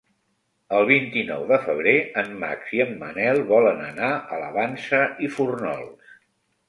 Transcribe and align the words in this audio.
El 0.75 0.85
vint-i-nou 0.91 1.43
de 1.51 1.59
febrer 1.65 1.93
en 2.21 2.33
Max 2.45 2.73
i 2.77 2.81
en 2.87 2.95
Manel 3.03 3.43
volen 3.55 3.85
anar 3.89 4.09
a 4.15 4.41
la 4.45 4.49
Vansa 4.59 5.03
i 5.29 5.31
Fórnols. 5.37 6.17